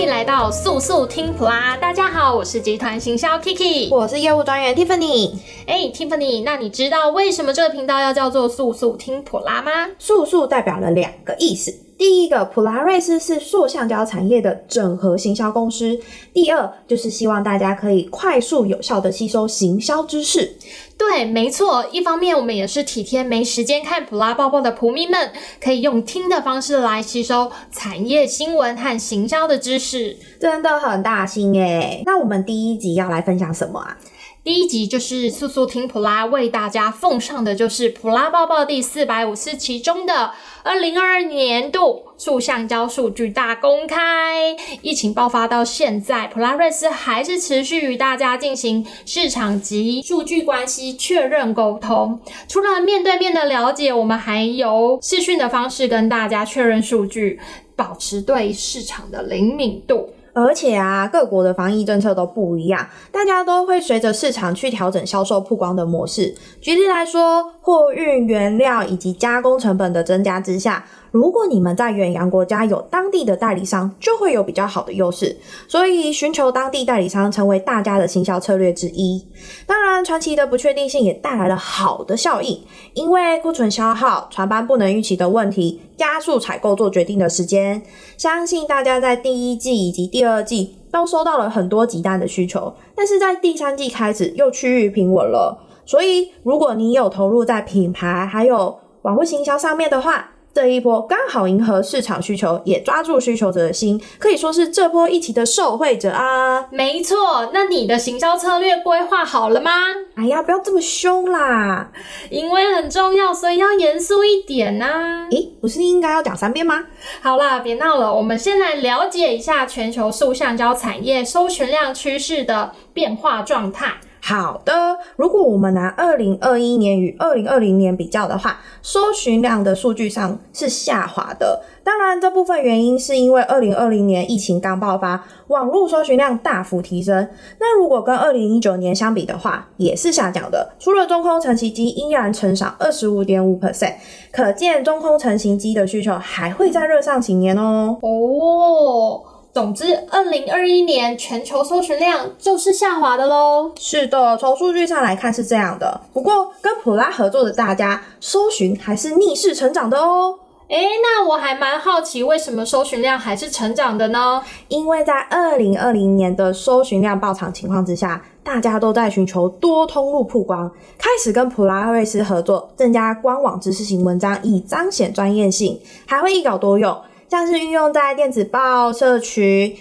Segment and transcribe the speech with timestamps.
[0.00, 1.76] 迎来到速速听普拉！
[1.76, 5.32] 大家好，我是集团行销 Kiki，我是业务专员 Tiffany。
[5.66, 9.70] 哎，Tiffany，那你知道为什么这个频道要叫做速速听普拉吗？
[9.98, 11.89] 速速代表了两个意思。
[12.00, 16.00] 第一个，普拉瑞斯是塑橡胶产业的整合行销公司。
[16.32, 20.56] 第二，就是希望大家可以快速有效的吸收行销知识。
[20.96, 21.84] 对，没错。
[21.92, 25.30] 一方面，我们也是体贴没时间看普拉报报的普迷们，
[25.62, 32.02] 可以用听的方式来吸收产业新闻和行销的知识，真的很大心诶。
[32.06, 33.98] 那我们第一集要来分享什么啊？
[34.42, 44.56] 第一集就是速速听普拉为大家奉上的就是普拉报报第四百五十期中的二零二二年度塑橡胶数据大公开。
[44.80, 52.18] 疫情爆发到现在，普拉瑞斯还是持续与大家进行市场及数据关系确认沟通。
[52.48, 57.38] 除了面对面的了解，我们还由视讯的方式跟大家确认数据，
[57.76, 60.14] 保持对市场的灵敏度。
[60.44, 66.34] 而且啊，各国的防疫政策都不一样，大家都会随着市场去调整销售曝光的模式。
[66.60, 75.36] 举例来说，货运原料以及加工成本的增加之下，如果你们在远洋国家有当地的代理商，就会有比较好的优势。
[75.68, 79.24] 所以，寻求当地代理商成为大家的行销策略之一。
[79.66, 82.62] 当然，传奇的不确定性也带来了好的效应，
[82.94, 87.82] 因为库存消耗、船班不能预期的问题，加速采购做决定的时间。
[88.16, 95.66] 相信大家在第一季以及第二季都收到了很多急单的需求，但是在第三季开始又趋于平稳了。
[95.90, 106.68] 所以，如果你有投入在品牌还有网络行销上面的话，这一波刚好迎合市场需求，也抓住需求者的心，可以说是这波疫情的受惠者啊。
[106.70, 109.72] 没错，那你的行销策略规划好了吗？
[110.14, 111.90] 哎呀，不要这么凶啦，
[112.30, 115.28] 因为很重要，所以要严肃一点呐、啊。
[115.32, 116.84] 诶，不是应该要讲三遍吗？
[117.20, 123.94] 好啦，别闹了，我们先来了解一下全球塑橡胶产业搜寻量趋势的变化状态。
[124.22, 131.62] 好的，如果我们拿二零二一年与二零二零年比较的话，搜寻量的数据上是下滑的。
[131.82, 137.26] 当然，这部分原因是因为二零二零年疫情刚爆发，网络搜寻量大幅提升。
[137.58, 140.70] 那如果跟二零一九年相比的话，也是下降的。
[140.78, 143.94] 除了中空成型机依然成长二十五点五 percent，
[144.30, 147.96] 可见中空成型机的需求还会再热上几年哦。
[148.02, 149.22] 哦。
[149.52, 153.72] 总之，二零二一年全球搜寻量就是下滑的喽。
[153.76, 156.00] 是的，从数据上来看是这样的。
[156.12, 160.38] 不过，跟普拉合作的大家，搜寻还是逆势成长的哦。
[160.68, 164.40] 诶，那我还蛮好奇，为什么搜寻量还是成长的呢？
[164.68, 176.96] 因为在二零二零年的搜寻量爆涨情况之下，大家都在寻求多通路曝光，开始跟普拉瑞斯合作，增加官网知识型文章，以彰显专业性，还会一稿多用。
[177.30, 179.76] 像是运用在电子报、社群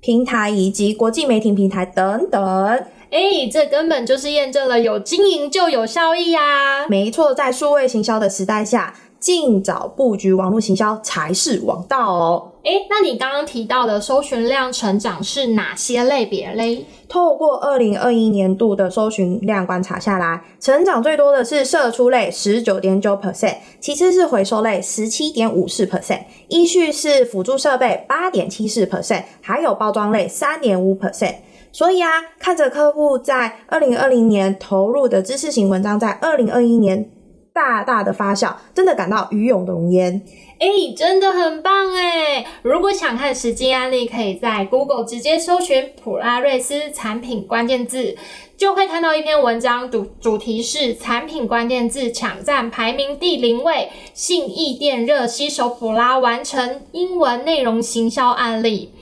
[0.00, 6.88] 平台以及国际媒体平台等等，诶，这根本就是验证了有经营就有效益啊！
[6.88, 12.52] 没错，在数位行销的时代下，尽早布局网络行销才是王道哦。
[12.62, 16.84] 诶，那你刚刚提到的搜寻量成长是哪些类别嘞？
[17.08, 31.36] 透过二零二一年度的搜寻量观察下来，成长最多的是射出类十九点九 percent，其次是回收类十七点五四 percent，依序是辅助设备八点七四 percent，还有包装类三点五 percent。
[31.72, 32.08] 所以啊，
[32.38, 37.10] 看着客户在二零二零年投入的知识型文章，在二零二一年
[37.58, 40.22] 大大的发酵，真的感到与有荣焉。
[40.60, 42.46] 哎、欸，真的很棒哎！
[42.62, 48.16] 如果想看实际案例，可以在 Google 直接搜寻普拉瑞斯产品关键字，
[48.56, 58.92] 就会看到一篇文章，主主题是产品关键字抢占排名第零位，信义电热携手普拉完成英文内容行销案例。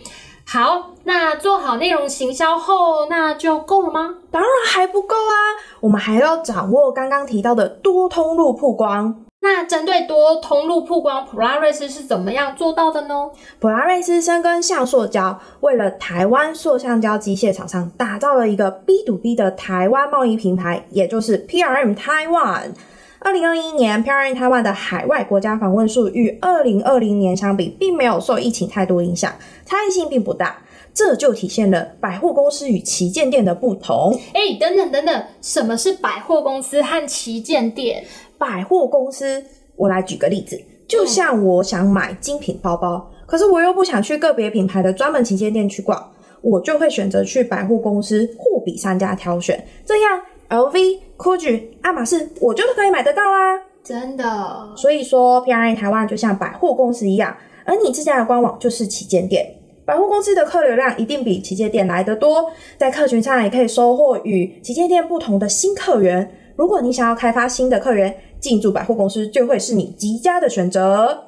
[0.47, 4.17] 好，那做好内容行销后，那就够了吗？
[4.33, 5.33] 当然还不够啊！
[5.79, 9.23] 我们还要掌握刚刚提到的多通路曝光。
[9.41, 13.31] 那针对多通路曝光，普拉瑞斯是怎么样做到的呢？
[13.61, 22.73] 普拉瑞斯深耕橡塑胶，为了台湾塑橡胶机械厂商打造了一个 B to B 的台湾贸易平台，也就是 PRM Taiwan。
[23.21, 29.33] 二零二一年，PRM Taiwan 的海外国家访问数与二零二零年相比，并没有受疫情太多影响，
[29.65, 30.59] 差异性并不大。
[30.97, 34.19] 这就体现了百货公司与旗舰店的不同。
[34.33, 38.03] 哎，等等等等，什么是百货公司和旗舰店？
[38.39, 39.45] 百货公司，
[39.77, 40.59] 我来举个例子，
[40.89, 53.61] 就像我想买精品包包，可是我又不想去个别品牌的专门旗舰店去逛，我就会选择去百货公司货比三家挑选，这样 LV、GUCCI、爱马仕我就可以买得到啦。
[53.85, 59.56] 真的，所以说 P R A 台湾就像百货公司一样，而你自家的官网就是旗舰店。
[59.87, 66.29] 百货公司的客流量一定比旗舰店来得多，在客群上也可以收获与旗舰店不同的新客源。
[66.57, 71.23] 如果你想要开发新的客源，进驻百货公司就会是你极佳的选择。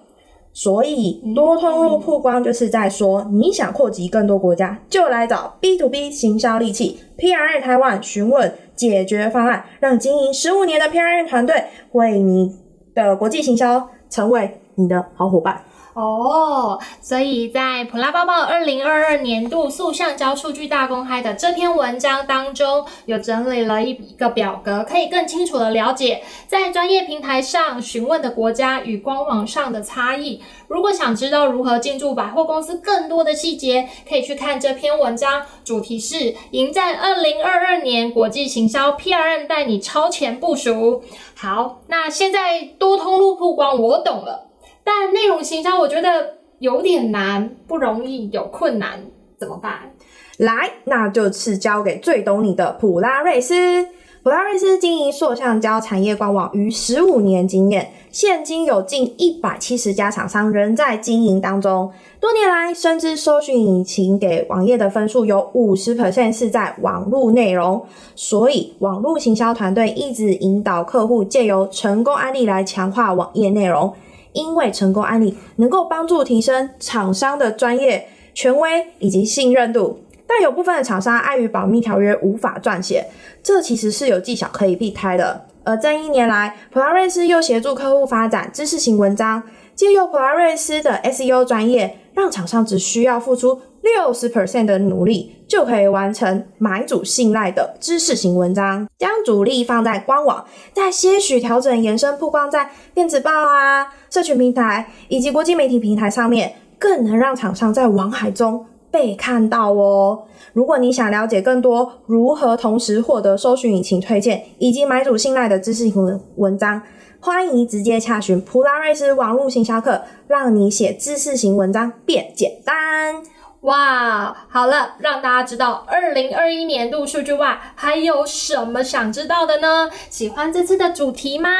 [0.53, 11.63] 所以多通路曝光就是在说，你想扩及更多国家，就来找 B to B 行销利器 PRM 台湾询问解决方案，让经营十五年的 PRM 团队
[11.93, 12.57] 为你
[12.93, 15.63] 的国际行销成为你的好伙伴。
[15.99, 30.41] 哦，所以在普拉包报二零二二年度塑橡胶数据大公开的这篇文章当中，有整理了一一个表格，可以更清楚的了解在专业平台上询问的国家与官网上的差异。
[30.69, 41.03] 如果想知道如何进驻百货公司更多的细节，可以去看这篇文章，主题是迎战二零二二年国际行销 PRM 带你超前部署。
[41.35, 44.48] 好，那现在多通路曝光，我懂了。
[44.89, 49.05] 但内容行销我觉得有点难，不容易，有困难，
[49.37, 49.93] 怎么办？
[50.39, 53.89] 来，那就是交给最懂你的普拉瑞斯。
[54.23, 61.93] 普拉瑞斯经营塑橡胶产业官网逾十五年经验，现今有近一百七十家厂商仍在经营当中。
[62.19, 67.85] 多年来，深知搜寻引擎给网页的分数有五十 percent 是在网络内容，
[68.17, 73.93] 所以网络行销团队一直引导客户借由成功案例来强化网页内容。
[74.33, 83.07] 因为成功案例能够帮助提升厂商的专业、权威以及信任度，但有部分的厂商碍于保密条约无法撰写，
[83.43, 85.47] 这其实是有技巧可以避开的。
[85.65, 89.43] 而这一年来，普拉瑞斯又协助客户发展知识型文章，
[89.75, 93.61] 借由普拉瑞斯的 SEO 专业，让厂商只需要付出
[93.95, 110.25] 六十 percent 的努力，就可以完成买主信赖的知识型文章，将主力放在官网，再些许调整，延伸曝光在电子报啊、社群平台以及国际媒体平台上面，更能让厂商在网海中被看到哦。
[110.53, 116.83] 如果你想了解更多如何同时获得搜寻引擎推荐以及买主信赖的知识型文文章，
[117.21, 123.23] 欢迎直接洽询普拉瑞斯网络行销课，让你写知识型文章变简单。
[123.63, 129.91] 哇，好了，让大家知道二零二一年度数据外，还有什么想知道的呢？
[130.09, 131.51] 喜欢这次的主题吗？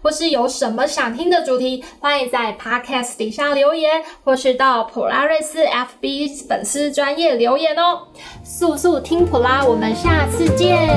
[0.00, 1.84] 或是有什么想听的主题？
[2.00, 8.08] 欢迎在 Podcast 底下留言，或是到普拉瑞斯 FB 粉丝专业留言哦。
[8.42, 10.88] 速速听普拉，我们下次见。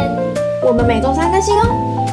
[0.64, 2.06] 我们每周三更新哦。